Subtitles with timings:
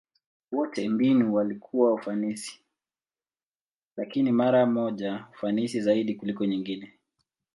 [0.51, 2.61] Wote mbinu walikuwa ufanisi,
[3.97, 6.93] lakini mara moja ufanisi zaidi kuliko nyingine.